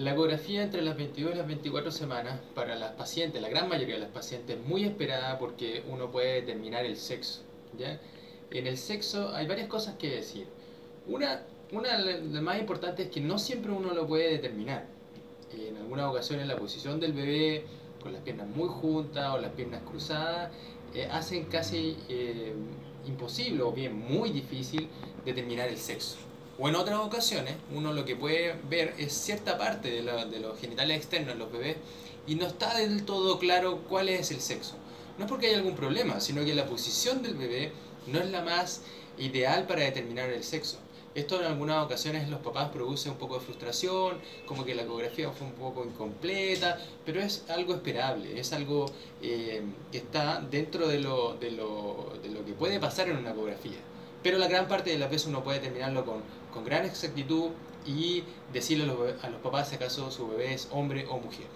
La 0.00 0.12
ecografía 0.12 0.62
entre 0.62 0.80
las 0.80 0.96
22 0.96 1.34
y 1.34 1.36
las 1.36 1.46
24 1.46 1.90
semanas 1.90 2.40
para 2.54 2.74
las 2.74 2.92
pacientes, 2.92 3.42
la 3.42 3.50
gran 3.50 3.68
mayoría 3.68 3.96
de 3.96 4.00
las 4.00 4.10
pacientes, 4.10 4.56
es 4.56 4.64
muy 4.64 4.84
esperada 4.84 5.38
porque 5.38 5.84
uno 5.90 6.10
puede 6.10 6.40
determinar 6.40 6.86
el 6.86 6.96
sexo. 6.96 7.42
¿ya? 7.78 8.00
En 8.50 8.66
el 8.66 8.78
sexo 8.78 9.34
hay 9.34 9.46
varias 9.46 9.68
cosas 9.68 9.96
que 9.96 10.08
decir. 10.08 10.46
Una, 11.06 11.42
una 11.70 11.98
de 11.98 12.22
las 12.22 12.42
más 12.42 12.58
importantes 12.58 13.08
es 13.08 13.12
que 13.12 13.20
no 13.20 13.38
siempre 13.38 13.72
uno 13.72 13.92
lo 13.92 14.06
puede 14.06 14.30
determinar. 14.30 14.86
En 15.52 15.76
algunas 15.76 16.06
ocasiones 16.06 16.46
la 16.46 16.56
posición 16.56 16.98
del 16.98 17.12
bebé 17.12 17.66
con 18.02 18.14
las 18.14 18.22
piernas 18.22 18.48
muy 18.48 18.68
juntas 18.68 19.34
o 19.34 19.38
las 19.38 19.52
piernas 19.52 19.82
cruzadas 19.82 20.50
eh, 20.94 21.08
hacen 21.12 21.44
casi 21.44 21.98
eh, 22.08 22.54
imposible 23.06 23.62
o 23.62 23.70
bien 23.70 23.98
muy 23.98 24.30
difícil 24.30 24.88
determinar 25.26 25.68
el 25.68 25.76
sexo. 25.76 26.16
O 26.62 26.68
en 26.68 26.74
otras 26.74 26.98
ocasiones, 26.98 27.54
uno 27.74 27.94
lo 27.94 28.04
que 28.04 28.16
puede 28.16 28.54
ver 28.68 28.94
es 28.98 29.14
cierta 29.14 29.56
parte 29.56 29.90
de, 29.90 30.02
de 30.02 30.40
los 30.40 30.60
genitales 30.60 30.98
externos 30.98 31.32
en 31.32 31.38
los 31.38 31.50
bebés 31.50 31.78
y 32.26 32.34
no 32.34 32.46
está 32.46 32.76
del 32.76 33.06
todo 33.06 33.38
claro 33.38 33.78
cuál 33.88 34.10
es 34.10 34.30
el 34.30 34.42
sexo. 34.42 34.74
No 35.16 35.24
es 35.24 35.30
porque 35.30 35.46
haya 35.46 35.56
algún 35.56 35.74
problema, 35.74 36.20
sino 36.20 36.44
que 36.44 36.54
la 36.54 36.66
posición 36.66 37.22
del 37.22 37.36
bebé 37.36 37.72
no 38.08 38.18
es 38.18 38.30
la 38.30 38.42
más 38.42 38.82
ideal 39.16 39.66
para 39.66 39.84
determinar 39.84 40.28
el 40.28 40.44
sexo. 40.44 40.76
Esto 41.14 41.40
en 41.40 41.46
algunas 41.46 41.82
ocasiones 41.82 42.28
los 42.28 42.40
papás 42.40 42.68
produce 42.68 43.08
un 43.08 43.16
poco 43.16 43.38
de 43.38 43.40
frustración, 43.40 44.18
como 44.44 44.62
que 44.62 44.74
la 44.74 44.82
ecografía 44.82 45.30
fue 45.30 45.46
un 45.46 45.54
poco 45.54 45.82
incompleta, 45.82 46.78
pero 47.06 47.22
es 47.22 47.42
algo 47.48 47.72
esperable, 47.74 48.38
es 48.38 48.52
algo 48.52 48.84
eh, 49.22 49.62
que 49.90 49.98
está 49.98 50.40
dentro 50.40 50.86
de 50.86 51.00
lo, 51.00 51.38
de, 51.40 51.52
lo, 51.52 52.12
de 52.22 52.28
lo 52.28 52.44
que 52.44 52.52
puede 52.52 52.78
pasar 52.78 53.08
en 53.08 53.16
una 53.16 53.30
ecografía. 53.30 53.78
Pero 54.22 54.38
la 54.38 54.48
gran 54.48 54.68
parte 54.68 54.90
de 54.90 54.98
las 54.98 55.10
veces 55.10 55.28
uno 55.28 55.42
puede 55.42 55.60
terminarlo 55.60 56.04
con, 56.04 56.22
con 56.52 56.64
gran 56.64 56.84
exactitud 56.84 57.50
y 57.86 58.24
decirle 58.52 58.84
a 58.84 58.86
los, 58.88 59.24
a 59.24 59.30
los 59.30 59.40
papás 59.40 59.68
si 59.68 59.76
acaso 59.76 60.10
su 60.10 60.28
bebé 60.28 60.54
es 60.54 60.68
hombre 60.70 61.06
o 61.08 61.18
mujer. 61.18 61.46